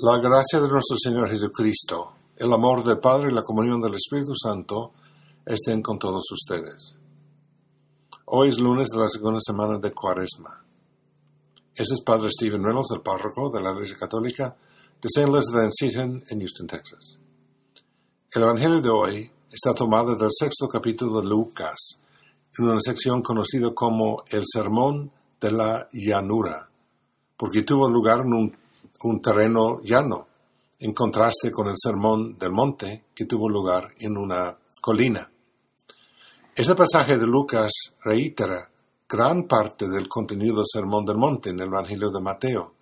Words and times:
La 0.00 0.16
gracia 0.18 0.60
de 0.60 0.68
nuestro 0.68 0.96
Señor 0.96 1.28
Jesucristo, 1.28 2.12
el 2.36 2.52
amor 2.52 2.84
del 2.84 3.00
Padre 3.00 3.32
y 3.32 3.34
la 3.34 3.42
comunión 3.42 3.80
del 3.80 3.94
Espíritu 3.94 4.32
Santo 4.32 4.92
estén 5.44 5.82
con 5.82 5.98
todos 5.98 6.22
ustedes. 6.30 6.96
Hoy 8.26 8.50
es 8.50 8.60
lunes 8.60 8.90
de 8.90 8.98
la 9.00 9.08
segunda 9.08 9.40
semana 9.40 9.80
de 9.80 9.90
Cuaresma. 9.90 10.62
Ese 11.74 11.94
es 11.94 12.00
Padre 12.02 12.30
Stephen 12.30 12.62
Reynolds, 12.62 12.92
el 12.94 13.00
párroco 13.00 13.50
de 13.50 13.60
la 13.60 13.72
Iglesia 13.72 13.96
Católica 13.96 14.56
de 15.02 15.08
St. 15.12 15.28
Elizabeth 15.28 15.72
Seton 15.72 16.22
en 16.30 16.38
Houston, 16.38 16.68
Texas. 16.68 17.18
El 18.30 18.42
Evangelio 18.42 18.80
de 18.80 18.90
hoy 18.90 19.32
está 19.50 19.74
tomado 19.74 20.14
del 20.14 20.30
sexto 20.30 20.68
capítulo 20.68 21.20
de 21.20 21.26
Lucas, 21.26 21.76
en 22.56 22.66
una 22.66 22.80
sección 22.80 23.20
conocida 23.20 23.74
como 23.74 24.22
el 24.30 24.44
Sermón 24.46 25.10
de 25.40 25.50
la 25.50 25.88
Llanura, 25.92 26.70
porque 27.36 27.64
tuvo 27.64 27.90
lugar 27.90 28.20
en 28.20 28.32
un 28.32 28.67
un 29.02 29.20
terreno 29.20 29.80
llano, 29.82 30.26
en 30.78 30.92
contraste 30.92 31.50
con 31.50 31.68
el 31.68 31.76
sermón 31.76 32.36
del 32.38 32.52
monte 32.52 33.06
que 33.14 33.26
tuvo 33.26 33.48
lugar 33.48 33.88
en 33.98 34.16
una 34.16 34.56
colina. 34.80 35.30
Ese 36.54 36.74
pasaje 36.74 37.18
de 37.18 37.26
Lucas 37.26 37.70
reitera 38.02 38.68
gran 39.08 39.46
parte 39.46 39.88
del 39.88 40.08
contenido 40.08 40.56
del 40.56 40.66
sermón 40.70 41.04
del 41.04 41.16
monte 41.16 41.50
en 41.50 41.60
el 41.60 41.68
Evangelio 41.68 42.10
de 42.10 42.20
Mateo. 42.20 42.74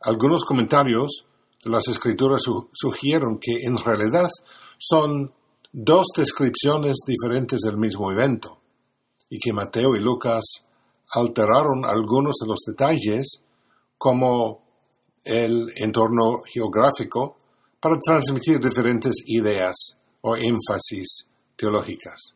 Algunos 0.00 0.44
comentarios 0.44 1.26
de 1.62 1.70
las 1.70 1.86
escrituras 1.88 2.42
sugieren 2.72 3.38
que 3.40 3.58
en 3.66 3.76
realidad 3.78 4.28
son 4.78 5.32
dos 5.72 6.08
descripciones 6.16 6.96
diferentes 7.06 7.60
del 7.60 7.76
mismo 7.76 8.10
evento 8.10 8.58
y 9.30 9.38
que 9.38 9.52
Mateo 9.52 9.96
y 9.96 10.00
Lucas 10.00 10.44
alteraron 11.12 11.84
algunos 11.84 12.36
de 12.40 12.48
los 12.48 12.60
detalles 12.66 13.42
como 13.98 14.63
el 15.24 15.66
entorno 15.76 16.42
geográfico 16.44 17.36
para 17.80 17.98
transmitir 17.98 18.60
diferentes 18.60 19.14
ideas 19.26 19.74
o 20.20 20.36
énfasis 20.36 21.26
teológicas. 21.56 22.34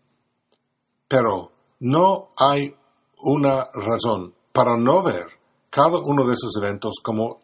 Pero 1.07 1.53
no 1.81 2.29
hay 2.37 2.75
una 3.23 3.69
razón 3.73 4.35
para 4.53 4.77
no 4.77 5.03
ver 5.03 5.27
cada 5.71 5.99
uno 5.99 6.27
de 6.27 6.35
esos 6.35 6.53
eventos 6.61 6.95
como 7.03 7.41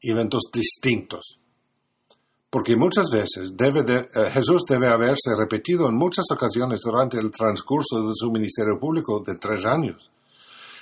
eventos 0.00 0.44
distintos. 0.52 1.38
Porque 2.50 2.76
muchas 2.76 3.06
veces 3.12 3.52
eh, 3.58 4.30
Jesús 4.32 4.62
debe 4.68 4.86
haberse 4.86 5.34
repetido 5.36 5.88
en 5.88 5.96
muchas 5.96 6.24
ocasiones 6.30 6.80
durante 6.80 7.18
el 7.18 7.32
transcurso 7.32 8.00
de 8.00 8.12
su 8.14 8.30
ministerio 8.30 8.78
público 8.78 9.20
de 9.26 9.36
tres 9.36 9.66
años 9.66 10.10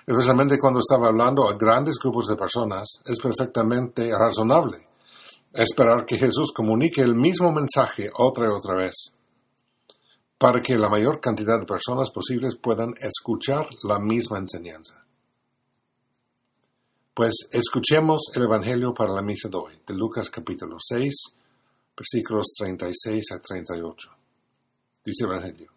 especialmente 0.07 0.59
cuando 0.59 0.81
estaba 0.81 1.09
hablando 1.09 1.49
a 1.49 1.55
grandes 1.55 1.97
grupos 2.03 2.29
de 2.29 2.37
personas, 2.37 3.03
es 3.05 3.19
perfectamente 3.19 4.11
razonable 4.17 4.89
esperar 5.53 6.07
que 6.07 6.17
Jesús 6.17 6.53
comunique 6.55 7.03
el 7.03 7.15
mismo 7.15 7.53
mensaje 7.53 8.11
otra 8.15 8.47
y 8.47 8.49
otra 8.49 8.75
vez, 8.75 9.15
para 10.39 10.61
que 10.63 10.79
la 10.79 10.89
mayor 10.89 11.21
cantidad 11.21 11.61
de 11.61 11.67
personas 11.67 12.11
posibles 12.11 12.57
puedan 12.57 12.95
escuchar 13.01 13.69
la 13.83 13.99
misma 13.99 14.39
enseñanza. 14.39 15.05
Pues 17.15 17.47
escuchemos 17.51 18.23
el 18.35 18.45
Evangelio 18.45 18.95
para 18.95 19.13
la 19.13 19.21
misa 19.21 19.49
de 19.51 19.57
hoy, 19.59 19.75
de 19.87 19.95
Lucas 19.95 20.31
capítulo 20.31 20.77
6, 20.79 21.15
versículos 21.95 22.47
36 22.59 23.33
a 23.33 23.39
38. 23.39 24.09
Dice 25.05 25.25
el 25.25 25.31
Evangelio. 25.31 25.71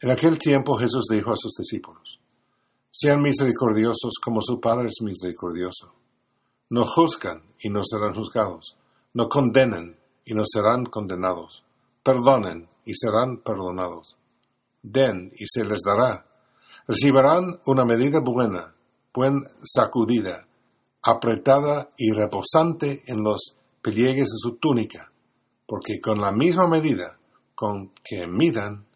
En 0.00 0.10
aquel 0.10 0.38
tiempo 0.38 0.78
Jesús 0.78 1.04
dijo 1.10 1.30
a 1.30 1.36
sus 1.36 1.52
discípulos, 1.54 2.17
sean 2.90 3.22
misericordiosos 3.22 4.14
como 4.22 4.40
su 4.42 4.60
Padre 4.60 4.86
es 4.86 5.02
misericordioso. 5.02 5.92
No 6.70 6.84
juzgan 6.84 7.42
y 7.60 7.70
no 7.70 7.82
serán 7.82 8.14
juzgados. 8.14 8.76
No 9.14 9.28
condenen 9.28 9.98
y 10.24 10.34
no 10.34 10.42
serán 10.44 10.84
condenados. 10.86 11.64
Perdonen 12.02 12.68
y 12.84 12.94
serán 12.94 13.38
perdonados. 13.38 14.16
Den 14.82 15.32
y 15.36 15.46
se 15.46 15.64
les 15.64 15.80
dará. 15.84 16.26
Recibirán 16.86 17.60
una 17.66 17.84
medida 17.84 18.20
buena, 18.20 18.74
buen 19.12 19.44
sacudida, 19.64 20.46
apretada 21.02 21.90
y 21.96 22.12
reposante 22.12 23.02
en 23.06 23.22
los 23.22 23.56
pliegues 23.82 24.26
de 24.26 24.38
su 24.38 24.56
túnica, 24.56 25.10
porque 25.66 26.00
con 26.00 26.20
la 26.20 26.32
misma 26.32 26.66
medida 26.66 27.18
con 27.54 27.92
que 28.04 28.26
midan 28.26 28.86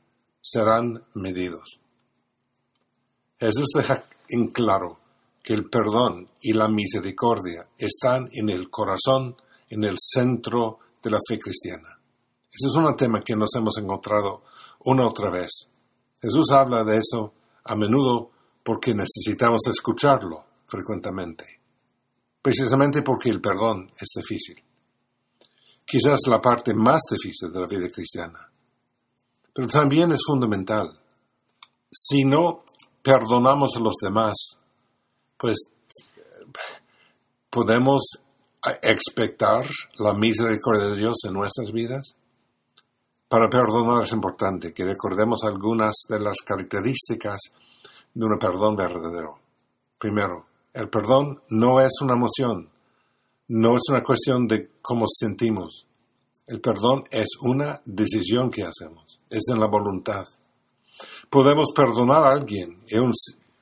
serán 0.40 1.04
medidos. 1.14 1.81
Jesús 3.42 3.70
deja 3.74 4.04
en 4.28 4.52
claro 4.52 5.00
que 5.42 5.52
el 5.52 5.68
perdón 5.68 6.28
y 6.40 6.52
la 6.52 6.68
misericordia 6.68 7.66
están 7.76 8.28
en 8.30 8.48
el 8.48 8.70
corazón, 8.70 9.34
en 9.68 9.82
el 9.82 9.96
centro 9.98 10.78
de 11.02 11.10
la 11.10 11.18
fe 11.28 11.40
cristiana. 11.40 11.98
Ese 12.48 12.68
es 12.68 12.76
un 12.76 12.94
tema 12.94 13.20
que 13.20 13.34
nos 13.34 13.52
hemos 13.56 13.76
encontrado 13.78 14.44
una 14.84 15.08
otra 15.08 15.28
vez. 15.28 15.68
Jesús 16.20 16.52
habla 16.52 16.84
de 16.84 16.98
eso 16.98 17.34
a 17.64 17.74
menudo 17.74 18.30
porque 18.62 18.94
necesitamos 18.94 19.62
escucharlo 19.66 20.44
frecuentemente, 20.64 21.44
precisamente 22.40 23.02
porque 23.02 23.30
el 23.30 23.40
perdón 23.40 23.90
es 24.00 24.08
difícil. 24.14 24.62
Quizás 25.84 26.20
la 26.28 26.40
parte 26.40 26.74
más 26.74 27.00
difícil 27.10 27.50
de 27.50 27.60
la 27.60 27.66
vida 27.66 27.90
cristiana, 27.90 28.48
pero 29.52 29.66
también 29.66 30.12
es 30.12 30.20
fundamental. 30.24 30.96
Si 31.90 32.24
no 32.24 32.60
perdonamos 33.02 33.76
a 33.76 33.80
los 33.80 33.94
demás, 34.00 34.58
pues 35.36 35.56
podemos 37.50 38.02
expectar 38.82 39.66
la 39.98 40.14
misericordia 40.14 40.86
de 40.86 40.96
Dios 40.96 41.16
en 41.26 41.34
nuestras 41.34 41.72
vidas. 41.72 42.16
Para 43.28 43.48
perdonar 43.48 44.04
es 44.04 44.12
importante 44.12 44.72
que 44.72 44.84
recordemos 44.84 45.42
algunas 45.44 45.94
de 46.08 46.20
las 46.20 46.36
características 46.44 47.40
de 48.14 48.26
un 48.26 48.38
perdón 48.38 48.76
verdadero. 48.76 49.38
Primero, 49.98 50.46
el 50.72 50.88
perdón 50.88 51.42
no 51.48 51.80
es 51.80 51.92
una 52.02 52.14
emoción, 52.14 52.70
no 53.48 53.76
es 53.76 53.82
una 53.88 54.02
cuestión 54.02 54.46
de 54.46 54.70
cómo 54.80 55.06
sentimos. 55.06 55.86
El 56.46 56.60
perdón 56.60 57.04
es 57.10 57.28
una 57.40 57.80
decisión 57.84 58.50
que 58.50 58.64
hacemos, 58.64 59.18
es 59.30 59.42
en 59.48 59.60
la 59.60 59.66
voluntad 59.66 60.26
podemos 61.32 61.68
perdonar 61.74 62.24
a 62.24 62.32
alguien 62.32 62.82
y 62.86 62.96
aún 62.96 63.12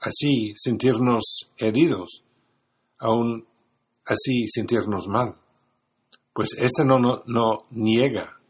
así 0.01 0.53
sentirnos 0.57 1.53
heridos, 1.57 2.25
aún 2.99 3.47
así 4.05 4.49
sentirnos 4.49 5.07
mal. 5.07 5.37
Pues 6.35 6.49
este 6.59 6.85
no, 6.85 6.99
no, 6.99 7.59
niega 7.71 8.41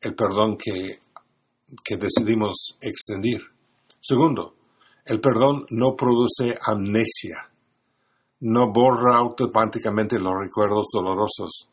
el 0.00 0.14
perdón 0.14 0.56
que, 0.56 1.00
que 1.82 1.96
decidimos 1.96 2.78
extender. 2.80 3.40
Segundo, 3.98 4.54
el 5.04 5.20
perdón 5.20 5.66
no 5.70 5.96
produce 5.96 6.56
amnesia, 6.62 7.50
no 8.38 8.72
borra 8.72 9.16
automáticamente 9.16 10.20
los 10.20 10.34
recuerdos 10.38 10.86
dolorosos, 10.92 11.68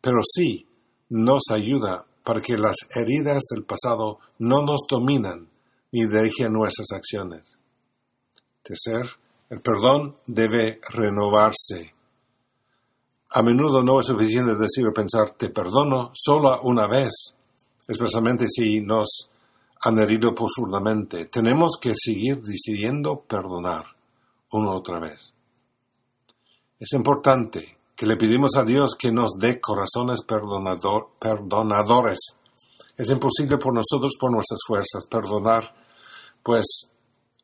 pero 0.00 0.18
sí 0.22 0.68
nos 1.08 1.42
ayuda 1.50 2.06
para 2.22 2.40
que 2.40 2.56
las 2.56 2.76
heridas 2.94 3.42
del 3.50 3.64
pasado 3.64 4.20
no 4.38 4.62
nos 4.62 4.82
dominan 4.88 5.48
ni 5.96 6.06
dirige 6.06 6.50
nuestras 6.50 6.88
acciones. 6.92 7.56
Tercer, 8.62 9.08
el 9.48 9.62
perdón 9.62 10.18
debe 10.26 10.78
renovarse. 10.90 11.94
A 13.30 13.42
menudo 13.42 13.82
no 13.82 13.98
es 14.00 14.06
suficiente 14.06 14.56
decir 14.56 14.86
o 14.86 14.92
pensar 14.92 15.36
te 15.38 15.48
perdono 15.48 16.10
solo 16.12 16.60
una 16.64 16.86
vez, 16.86 17.34
especialmente 17.88 18.46
si 18.46 18.82
nos 18.82 19.30
han 19.80 19.98
herido 19.98 20.34
profundamente. 20.34 21.24
Tenemos 21.24 21.78
que 21.80 21.94
seguir 21.96 22.42
decidiendo 22.42 23.22
perdonar 23.22 23.86
una 24.52 24.72
otra 24.72 25.00
vez. 25.00 25.32
Es 26.78 26.92
importante 26.92 27.78
que 27.96 28.04
le 28.04 28.18
pedimos 28.18 28.54
a 28.56 28.64
Dios 28.64 28.96
que 28.98 29.10
nos 29.10 29.38
dé 29.38 29.62
corazones 29.62 30.20
perdonadores 30.20 32.18
es 32.96 33.10
imposible 33.10 33.58
por 33.58 33.74
nosotros, 33.74 34.14
por 34.18 34.32
nuestras 34.32 34.60
fuerzas, 34.66 35.06
perdonar, 35.06 35.74
pues, 36.46 36.92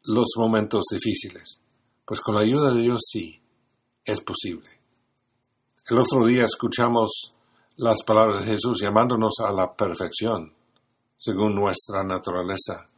los 0.04 0.28
momentos 0.36 0.84
difíciles. 0.88 1.60
Pues 2.06 2.20
con 2.20 2.36
la 2.36 2.42
ayuda 2.42 2.72
de 2.72 2.82
Dios 2.82 3.00
sí, 3.10 3.42
es 4.04 4.20
posible. 4.20 4.68
El 5.90 5.98
otro 5.98 6.24
día 6.24 6.44
escuchamos 6.44 7.34
las 7.78 8.04
palabras 8.04 8.38
de 8.38 8.52
Jesús 8.52 8.80
llamándonos 8.80 9.32
a 9.44 9.52
la 9.52 9.74
perfección, 9.74 10.54
según 11.16 11.56
nuestra 11.56 12.04
naturaleza. 12.04 12.88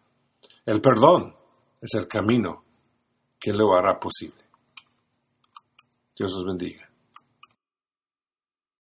El 0.66 0.82
perdón 0.82 1.34
es 1.80 1.94
el 1.94 2.06
camino 2.06 2.64
que 3.40 3.54
lo 3.54 3.74
hará 3.74 3.98
posible. 3.98 4.44
Dios 6.18 6.34
os 6.34 6.44
bendiga. 6.44 6.86